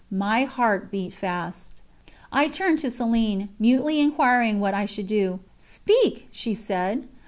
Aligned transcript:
My 0.09 0.45
heart 0.45 0.89
beat 0.89 1.13
fast. 1.13 1.79
I 2.33 2.47
turned 2.47 2.79
to 2.79 2.87
Céline, 2.87 3.49
mutely 3.59 3.99
inquiring 3.99 4.59
what 4.59 4.73
I 4.73 4.87
should 4.87 5.05
do. 5.05 5.41
"Speak!" 5.59 6.27
she 6.31 6.55
said. 6.55 7.07